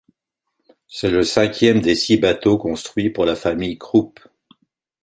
C'est 0.87 1.11
le 1.11 1.21
cinquième 1.21 1.79
des 1.79 1.93
six 1.93 2.17
bateaux 2.17 2.57
construits 2.57 3.11
pour 3.11 3.23
la 3.23 3.35
famille 3.35 3.77
Krupp. 3.77 4.19